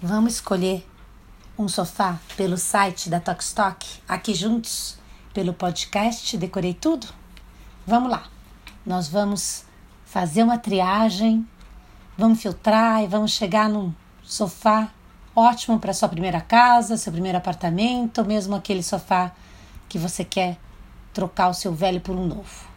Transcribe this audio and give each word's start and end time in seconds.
Vamos 0.00 0.34
escolher 0.34 0.88
um 1.58 1.66
sofá 1.66 2.20
pelo 2.36 2.56
site 2.56 3.10
da 3.10 3.18
Tokstok, 3.18 3.84
aqui 4.08 4.32
juntos, 4.32 4.96
pelo 5.34 5.52
podcast 5.52 6.36
Decorei 6.36 6.72
Tudo? 6.72 7.08
Vamos 7.84 8.08
lá. 8.08 8.22
Nós 8.86 9.08
vamos 9.08 9.64
fazer 10.04 10.44
uma 10.44 10.56
triagem, 10.56 11.44
vamos 12.16 12.40
filtrar 12.40 13.02
e 13.02 13.08
vamos 13.08 13.32
chegar 13.32 13.68
num 13.68 13.92
sofá 14.22 14.88
ótimo 15.34 15.80
para 15.80 15.92
sua 15.92 16.08
primeira 16.08 16.40
casa, 16.40 16.96
seu 16.96 17.12
primeiro 17.12 17.38
apartamento, 17.38 18.18
ou 18.18 18.24
mesmo 18.24 18.54
aquele 18.54 18.84
sofá 18.84 19.32
que 19.88 19.98
você 19.98 20.24
quer 20.24 20.58
trocar 21.12 21.48
o 21.48 21.54
seu 21.54 21.74
velho 21.74 22.00
por 22.00 22.14
um 22.14 22.24
novo. 22.24 22.68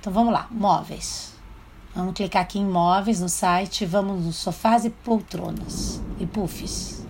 Então 0.00 0.10
vamos 0.10 0.32
lá, 0.32 0.46
móveis. 0.50 1.33
Vamos 1.94 2.14
clicar 2.14 2.42
aqui 2.42 2.58
em 2.58 2.66
móveis 2.66 3.20
no 3.20 3.28
site, 3.28 3.86
vamos 3.86 4.24
nos 4.24 4.36
sofás 4.36 4.84
e 4.84 4.90
poltronas 4.90 6.02
e 6.18 6.26
puffs. 6.26 7.06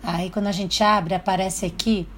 Aí 0.00 0.30
quando 0.30 0.46
a 0.46 0.52
gente 0.52 0.80
abre, 0.84 1.14
aparece 1.14 1.66
aqui 1.66 2.08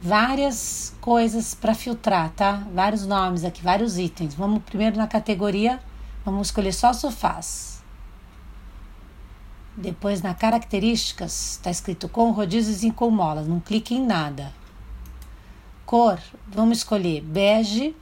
várias 0.00 0.94
coisas 1.00 1.52
para 1.52 1.74
filtrar, 1.74 2.30
tá? 2.30 2.64
Vários 2.72 3.04
nomes 3.04 3.44
aqui, 3.44 3.60
vários 3.60 3.98
itens. 3.98 4.34
Vamos 4.34 4.62
primeiro 4.62 4.96
na 4.96 5.08
categoria, 5.08 5.80
vamos 6.24 6.46
escolher 6.46 6.72
só 6.72 6.92
sofás. 6.92 7.82
Depois 9.76 10.22
na 10.22 10.32
características, 10.32 11.52
está 11.52 11.72
escrito 11.72 12.08
com 12.08 12.30
rodízios 12.30 12.84
e 12.84 12.90
com 12.92 13.10
molas, 13.10 13.48
não 13.48 13.58
clique 13.58 13.96
em 13.96 14.06
nada. 14.06 14.52
Cor, 15.84 16.20
vamos 16.46 16.78
escolher 16.78 17.20
bege, 17.20 17.94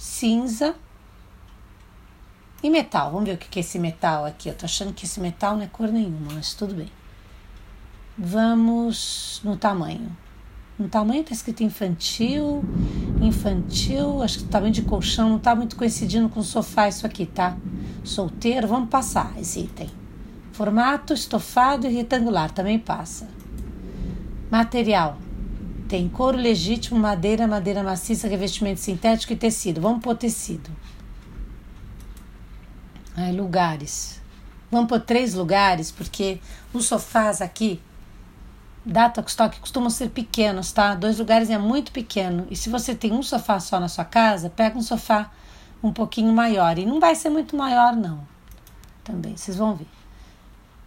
cinza 0.00 0.74
e 2.62 2.70
metal. 2.70 3.12
Vamos 3.12 3.28
ver 3.28 3.34
o 3.34 3.38
que 3.38 3.58
é 3.58 3.60
esse 3.60 3.78
metal 3.78 4.24
aqui. 4.24 4.48
Eu 4.48 4.54
tô 4.54 4.64
achando 4.64 4.94
que 4.94 5.04
esse 5.04 5.20
metal 5.20 5.56
não 5.56 5.62
é 5.62 5.66
cor 5.66 5.88
nenhuma, 5.88 6.32
mas 6.32 6.54
tudo 6.54 6.74
bem. 6.74 6.90
Vamos 8.16 9.42
no 9.44 9.58
tamanho. 9.58 10.16
No 10.78 10.88
tamanho 10.88 11.22
tá 11.22 11.34
escrito 11.34 11.62
infantil, 11.62 12.64
infantil, 13.20 14.22
acho 14.22 14.38
que 14.38 14.44
o 14.44 14.48
tamanho 14.48 14.72
de 14.72 14.80
colchão 14.80 15.28
não 15.28 15.38
tá 15.38 15.54
muito 15.54 15.76
coincidindo 15.76 16.30
com 16.30 16.40
o 16.40 16.42
sofá 16.44 16.88
isso 16.88 17.06
aqui, 17.06 17.26
tá? 17.26 17.54
Solteiro, 18.02 18.66
vamos 18.66 18.88
passar 18.88 19.34
esse 19.38 19.60
item. 19.60 19.90
Formato 20.52 21.12
estofado 21.12 21.86
e 21.86 21.90
retangular 21.90 22.50
também 22.50 22.78
passa. 22.78 23.28
Material. 24.50 25.18
Tem 25.90 26.08
couro 26.08 26.38
legítimo, 26.38 27.00
madeira, 27.00 27.48
madeira 27.48 27.82
maciça, 27.82 28.28
revestimento 28.28 28.78
sintético 28.78 29.32
e 29.32 29.36
tecido. 29.36 29.80
Vamos 29.80 30.00
pôr 30.00 30.16
tecido. 30.16 30.70
Aí, 33.16 33.32
lugares. 33.32 34.22
Vamos 34.70 34.88
pôr 34.88 35.00
três 35.00 35.34
lugares, 35.34 35.90
porque 35.90 36.38
os 36.72 36.86
sofás 36.86 37.42
aqui 37.42 37.82
da 38.86 39.10
Tokstok 39.10 39.58
costumam 39.58 39.90
ser 39.90 40.10
pequenos, 40.10 40.70
tá? 40.70 40.94
Dois 40.94 41.18
lugares 41.18 41.50
é 41.50 41.58
muito 41.58 41.90
pequeno. 41.90 42.46
E 42.48 42.54
se 42.54 42.68
você 42.68 42.94
tem 42.94 43.10
um 43.10 43.20
sofá 43.20 43.58
só 43.58 43.80
na 43.80 43.88
sua 43.88 44.04
casa, 44.04 44.48
pega 44.48 44.78
um 44.78 44.82
sofá 44.82 45.32
um 45.82 45.92
pouquinho 45.92 46.32
maior. 46.32 46.78
E 46.78 46.86
não 46.86 47.00
vai 47.00 47.16
ser 47.16 47.30
muito 47.30 47.56
maior, 47.56 47.96
não. 47.96 48.20
Também, 49.02 49.36
vocês 49.36 49.56
vão 49.56 49.74
ver. 49.74 49.88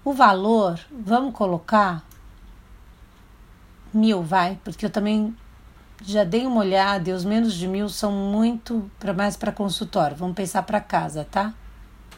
O 0.06 0.14
valor, 0.14 0.80
vamos 0.90 1.34
colocar 1.34 2.06
mil, 3.94 4.24
vai, 4.24 4.60
porque 4.64 4.86
eu 4.86 4.90
também 4.90 5.36
já 6.02 6.24
dei 6.24 6.46
uma 6.46 6.62
olhada 6.62 7.10
e 7.10 7.14
os 7.14 7.24
menos 7.24 7.54
de 7.54 7.68
mil 7.68 7.88
são 7.88 8.12
muito 8.12 8.90
para 9.00 9.14
mais 9.14 9.38
para 9.38 9.52
consultório. 9.52 10.16
Vamos 10.18 10.36
pensar 10.36 10.64
para 10.64 10.82
casa, 10.82 11.26
tá? 11.30 11.54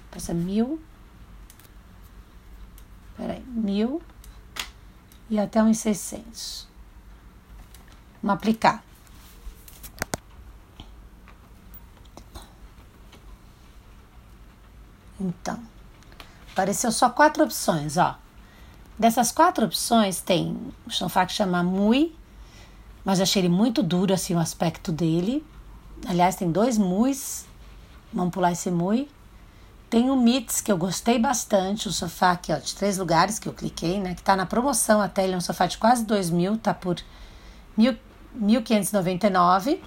Passa 0.09 0.33
mil. 0.33 0.81
Peraí, 3.15 3.43
mil 3.47 4.01
e 5.29 5.39
até 5.39 5.61
uns 5.61 5.77
600. 5.77 6.67
Vamos 8.21 8.37
aplicar. 8.37 8.83
Então, 15.19 15.59
apareceu 16.52 16.91
só 16.91 17.09
quatro 17.09 17.43
opções, 17.43 17.97
ó. 17.97 18.19
Dessas 18.98 19.32
quatro 19.32 19.66
opções 19.66 20.22
tem 20.22 20.58
o 20.88 20.92
sofá 20.92 21.26
que 21.26 21.33
chama 21.33 21.61
Mui, 21.61 22.16
mas 23.04 23.20
achei 23.20 23.42
ele 23.42 23.50
muito 23.50 23.83
duro 23.83 24.14
assim 24.14 24.33
o 24.36 24.39
aspecto 24.39 24.92
dele. 24.92 25.45
Aliás, 26.08 26.36
tem 26.36 26.50
dois 26.50 26.78
Muis. 26.78 27.45
Vamos 28.14 28.33
pular 28.33 28.54
esse 28.54 28.72
Mui. 28.72 29.10
Tem 29.89 30.10
o 30.10 30.16
Mits, 30.16 30.61
que 30.61 30.72
eu 30.72 30.78
gostei 30.78 31.20
bastante, 31.20 31.88
o 31.88 31.92
sofá 31.92 32.32
aqui, 32.32 32.52
ó, 32.52 32.58
de 32.58 32.73
três 32.73 32.98
lugares 32.98 33.38
que 33.38 33.48
eu 33.48 33.54
cliquei, 33.54 34.00
né? 34.00 34.16
Que 34.16 34.23
tá 34.23 34.36
na 34.36 34.45
promoção 34.45 35.00
até, 35.00 35.23
ele 35.23 35.33
é 35.33 35.38
um 35.38 35.42
sofá 35.42 35.67
de 35.67 35.77
quase 35.77 36.04
dois 36.04 36.30
mil, 36.30 36.58
tá 36.58 36.73
por 36.73 36.98
mil, 37.77 37.95
1.599, 38.42 39.80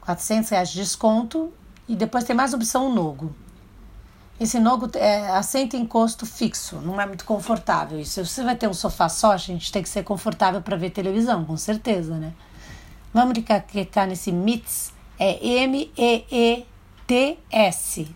400 0.00 0.50
reais 0.50 0.70
de 0.70 0.80
desconto. 0.80 1.52
E 1.88 1.96
depois 1.96 2.24
tem 2.24 2.36
mais 2.36 2.54
opção 2.54 2.88
o 2.88 2.94
Nogo. 2.94 3.34
Esse 4.40 4.58
nogo 4.58 4.90
é 4.94 5.28
assento 5.32 5.76
em 5.76 5.82
encosto 5.82 6.24
fixo, 6.24 6.76
não 6.76 6.98
é 6.98 7.04
muito 7.04 7.26
confortável. 7.26 8.00
E 8.00 8.06
se 8.06 8.24
você 8.24 8.42
vai 8.42 8.56
ter 8.56 8.66
um 8.66 8.72
sofá 8.72 9.06
só, 9.06 9.32
a 9.32 9.36
gente 9.36 9.70
tem 9.70 9.82
que 9.82 9.88
ser 9.88 10.02
confortável 10.02 10.62
para 10.62 10.78
ver 10.78 10.88
televisão, 10.88 11.44
com 11.44 11.58
certeza, 11.58 12.16
né? 12.16 12.32
Vamos 13.12 13.38
clicar 13.68 14.08
nesse 14.08 14.32
MITS, 14.32 14.94
é 15.18 15.46
M-E-E-T-S. 15.64 16.64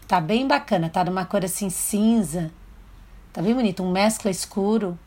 Tá 0.09 0.19
bem 0.19 0.49
bacana, 0.49 0.89
tá 0.89 1.05
numa 1.05 1.27
cor 1.27 1.45
assim 1.45 1.69
cinza. 1.69 2.51
Tá 3.31 3.43
bem 3.43 3.53
bonito, 3.53 3.83
um 3.83 3.93
mescla 3.93 4.31
escuro. 4.31 4.99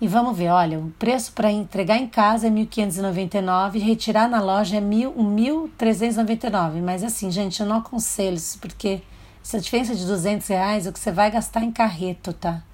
E 0.00 0.06
vamos 0.06 0.38
ver, 0.38 0.50
olha, 0.50 0.78
o 0.78 0.92
preço 0.96 1.32
para 1.32 1.50
entregar 1.50 1.96
em 1.96 2.06
casa 2.06 2.46
é 2.46 2.50
1.599 2.50 3.80
retirar 3.80 4.28
na 4.28 4.40
loja 4.40 4.76
é 4.76 4.80
1.399. 4.80 6.80
Mas 6.82 7.02
assim, 7.02 7.32
gente, 7.32 7.60
eu 7.60 7.66
não 7.66 7.78
aconselho 7.78 8.36
isso, 8.36 8.60
porque 8.60 9.02
essa 9.46 9.60
diferença 9.60 9.94
de 9.94 10.04
200 10.04 10.44
reais 10.48 10.86
é 10.86 10.90
o 10.90 10.92
que 10.92 10.98
você 10.98 11.12
vai 11.12 11.30
gastar 11.30 11.62
em 11.62 11.70
carreto, 11.70 12.32
tá? 12.32 12.64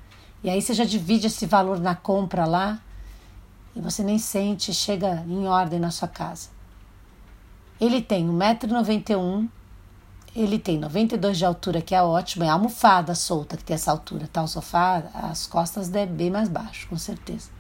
E 0.43 0.49
aí 0.49 0.63
você 0.63 0.73
já 0.73 0.85
divide 0.85 1.27
esse 1.27 1.45
valor 1.45 1.79
na 1.79 1.95
compra 1.95 2.47
lá 2.47 2.81
e 3.77 3.81
você 3.81 4.03
nem 4.03 4.19
sente, 4.19 4.73
chega 4.73 5.23
em 5.29 5.47
ordem 5.47 5.79
na 5.79 5.91
sua 5.91 6.09
casa. 6.09 6.49
Ele 7.79 8.01
tem 8.01 8.27
1,91m, 8.27 9.51
ele 10.35 10.59
tem 10.59 10.79
92 10.79 11.37
de 11.37 11.45
altura, 11.45 11.83
que 11.83 11.95
é 11.95 12.03
ótimo, 12.03 12.43
é 12.43 12.49
a 12.49 12.55
almofada 12.55 13.15
solta 13.15 13.59
que 13.59 13.65
tem 13.65 13.75
essa 13.75 13.91
altura, 13.91 14.27
tá? 14.27 14.43
O 14.43 14.49
sofá, 14.49 15.03
as 15.13 15.47
costas 15.47 15.95
é 15.95 16.07
bem 16.07 16.31
mais 16.31 16.49
baixo, 16.49 16.89
com 16.89 16.97
certeza. 16.97 17.51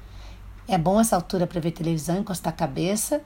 É 0.66 0.78
bom 0.78 0.98
essa 0.98 1.16
altura 1.16 1.46
para 1.46 1.60
ver 1.60 1.72
televisão, 1.72 2.16
encostar 2.16 2.54
a 2.54 2.56
cabeça. 2.56 3.20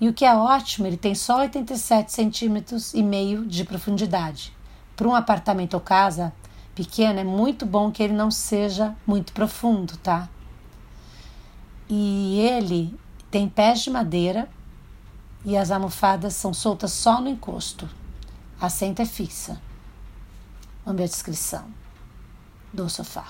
E 0.00 0.08
o 0.08 0.12
que 0.12 0.24
é 0.24 0.34
ótimo, 0.34 0.88
ele 0.88 0.96
tem 0.96 1.14
só 1.14 1.38
87 1.38 2.10
centímetros 2.10 2.94
e 2.94 3.02
meio 3.02 3.46
de 3.46 3.62
profundidade 3.62 4.57
para 4.98 5.06
um 5.06 5.14
apartamento 5.14 5.74
ou 5.74 5.80
casa 5.80 6.32
pequena, 6.74 7.20
é 7.20 7.24
muito 7.24 7.64
bom 7.64 7.92
que 7.92 8.02
ele 8.02 8.12
não 8.12 8.32
seja 8.32 8.96
muito 9.06 9.32
profundo, 9.32 9.96
tá? 9.98 10.28
E 11.88 12.40
ele 12.40 12.98
tem 13.30 13.48
pés 13.48 13.80
de 13.82 13.90
madeira 13.90 14.48
e 15.44 15.56
as 15.56 15.70
almofadas 15.70 16.34
são 16.34 16.52
soltas 16.52 16.90
só 16.90 17.20
no 17.20 17.28
encosto. 17.28 17.88
A 18.60 18.66
assento 18.66 19.00
é 19.00 19.04
fixa. 19.04 19.62
Vamos 20.84 20.98
ver 20.98 21.04
a 21.04 21.08
descrição 21.08 21.66
do 22.74 22.90
sofá. 22.90 23.26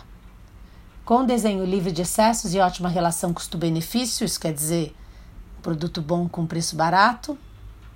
Com 1.05 1.27
desenho 1.27 1.67
livre 1.67 1.93
de 1.93 2.01
excessos 2.01 2.55
e 2.55 2.59
ótima 2.61 2.89
relação 2.89 3.35
custo-benefício, 3.35 4.25
isso 4.25 4.41
quer 4.41 4.55
dizer 4.55 4.97
produto 5.61 6.01
bom 6.01 6.27
com 6.31 6.47
preço 6.47 6.77
barato, 6.77 7.37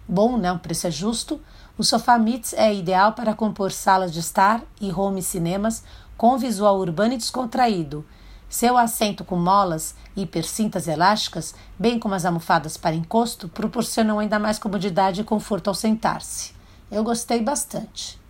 bom, 0.09 0.37
né? 0.37 0.53
O 0.53 0.59
preço 0.59 0.87
é 0.87 0.91
justo. 0.91 1.41
O 1.77 1.85
sofá 1.85 2.19
Mits 2.19 2.53
é 2.53 2.75
ideal 2.75 3.13
para 3.13 3.35
compor 3.35 3.73
salas 3.73 4.13
de 4.13 4.21
estar 4.21 4.63
e 4.81 4.93
home 4.93 5.23
cinemas 5.23 5.83
com 6.17 6.37
visual 6.39 6.79
urbano 6.79 7.15
e 7.15 7.17
descontraído. 7.17 8.05
Seu 8.49 8.77
assento 8.77 9.25
com 9.25 9.37
molas 9.37 9.95
e 10.15 10.23
hipercintas 10.23 10.87
elásticas, 10.87 11.55
bem 11.79 11.99
como 11.99 12.15
as 12.15 12.27
almofadas 12.27 12.77
para 12.77 12.95
encosto, 12.95 13.49
proporcionam 13.49 14.19
ainda 14.19 14.39
mais 14.39 14.59
comodidade 14.59 15.23
e 15.23 15.25
conforto 15.25 15.69
ao 15.69 15.75
sentar-se. 15.75 16.53
Eu 16.91 17.03
gostei 17.03 17.41
bastante. 17.41 18.21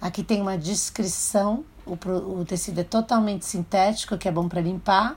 Aqui 0.00 0.24
tem 0.24 0.42
uma 0.42 0.58
descrição: 0.58 1.64
o, 1.86 1.92
o 1.92 2.44
tecido 2.44 2.80
é 2.80 2.84
totalmente 2.84 3.44
sintético, 3.44 4.18
que 4.18 4.28
é 4.28 4.32
bom 4.32 4.48
para 4.48 4.60
limpar, 4.60 5.16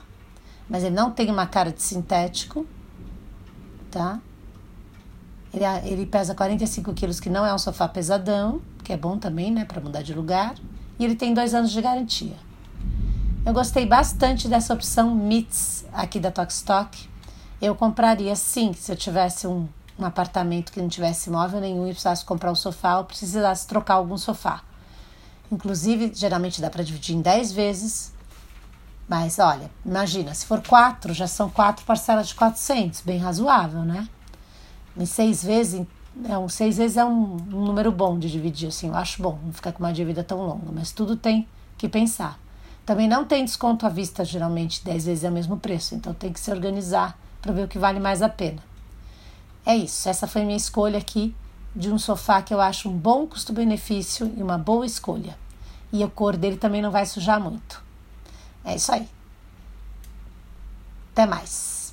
mas 0.68 0.84
ele 0.84 0.94
não 0.94 1.10
tem 1.10 1.30
uma 1.30 1.46
cara 1.46 1.72
de 1.72 1.82
sintético, 1.82 2.64
tá? 3.90 4.20
Ele, 5.54 5.64
ele 5.84 6.06
pesa 6.06 6.34
45 6.34 6.92
quilos, 6.94 7.20
que 7.20 7.30
não 7.30 7.46
é 7.46 7.54
um 7.54 7.58
sofá 7.58 7.86
pesadão, 7.86 8.60
que 8.82 8.92
é 8.92 8.96
bom 8.96 9.16
também, 9.16 9.52
né, 9.52 9.64
para 9.64 9.80
mudar 9.80 10.02
de 10.02 10.12
lugar. 10.12 10.56
E 10.98 11.04
ele 11.04 11.14
tem 11.14 11.32
dois 11.32 11.54
anos 11.54 11.70
de 11.70 11.80
garantia. 11.80 12.36
Eu 13.46 13.52
gostei 13.52 13.86
bastante 13.86 14.48
dessa 14.48 14.74
opção 14.74 15.14
MITS 15.14 15.84
aqui 15.92 16.18
da 16.18 16.30
Tokstok. 16.30 17.08
Eu 17.62 17.74
compraria 17.76 18.34
sim, 18.34 18.72
se 18.72 18.90
eu 18.90 18.96
tivesse 18.96 19.46
um, 19.46 19.68
um 19.98 20.04
apartamento 20.04 20.72
que 20.72 20.80
não 20.80 20.88
tivesse 20.88 21.30
móvel 21.30 21.60
nenhum 21.60 21.86
e 21.86 21.90
precisasse 21.90 22.24
comprar 22.24 22.50
um 22.50 22.56
sofá 22.56 22.98
ou 22.98 23.04
precisasse 23.04 23.66
trocar 23.66 23.94
algum 23.94 24.18
sofá. 24.18 24.62
Inclusive, 25.52 26.10
geralmente 26.14 26.60
dá 26.60 26.68
para 26.68 26.82
dividir 26.82 27.14
em 27.14 27.20
10 27.20 27.52
vezes. 27.52 28.12
Mas 29.08 29.38
olha, 29.38 29.70
imagina, 29.84 30.34
se 30.34 30.46
for 30.46 30.62
4, 30.62 31.12
já 31.12 31.26
são 31.26 31.48
4 31.48 31.84
parcelas 31.84 32.28
de 32.28 32.34
400, 32.34 33.02
bem 33.02 33.18
razoável, 33.18 33.82
né? 33.82 34.08
Em 34.96 35.06
6 35.06 35.44
vezes, 35.44 35.86
é 36.28 36.38
um, 36.38 36.48
seis 36.48 36.76
vezes 36.76 36.96
é 36.96 37.04
um, 37.04 37.36
um 37.36 37.64
número 37.64 37.90
bom 37.90 38.18
de 38.18 38.30
dividir, 38.30 38.68
assim, 38.68 38.88
eu 38.88 38.94
acho 38.94 39.20
bom, 39.20 39.38
não 39.44 39.52
ficar 39.52 39.72
com 39.72 39.82
uma 39.82 39.92
dívida 39.92 40.22
tão 40.22 40.46
longa, 40.46 40.70
mas 40.72 40.92
tudo 40.92 41.16
tem 41.16 41.48
que 41.76 41.88
pensar. 41.88 42.38
Também 42.86 43.08
não 43.08 43.24
tem 43.24 43.44
desconto 43.44 43.84
à 43.84 43.88
vista, 43.88 44.24
geralmente 44.24 44.84
10 44.84 45.06
vezes 45.06 45.24
é 45.24 45.28
o 45.28 45.32
mesmo 45.32 45.56
preço, 45.56 45.94
então 45.94 46.14
tem 46.14 46.32
que 46.32 46.38
se 46.38 46.50
organizar 46.52 47.18
para 47.42 47.52
ver 47.52 47.64
o 47.64 47.68
que 47.68 47.78
vale 47.78 47.98
mais 47.98 48.22
a 48.22 48.28
pena. 48.28 48.62
É 49.66 49.74
isso, 49.74 50.08
essa 50.08 50.26
foi 50.26 50.44
minha 50.44 50.56
escolha 50.56 50.98
aqui 50.98 51.34
de 51.74 51.90
um 51.90 51.98
sofá 51.98 52.40
que 52.42 52.54
eu 52.54 52.60
acho 52.60 52.88
um 52.88 52.96
bom 52.96 53.26
custo-benefício 53.26 54.32
e 54.36 54.42
uma 54.42 54.56
boa 54.56 54.86
escolha. 54.86 55.36
E 55.92 56.02
a 56.02 56.08
cor 56.08 56.36
dele 56.36 56.56
também 56.56 56.80
não 56.80 56.90
vai 56.90 57.06
sujar 57.06 57.40
muito. 57.40 57.82
É 58.64 58.76
isso 58.76 58.92
aí. 58.92 59.08
Até 61.12 61.26
mais. 61.26 61.83